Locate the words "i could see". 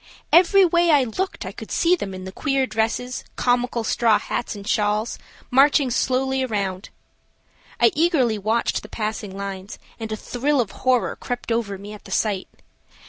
1.45-1.95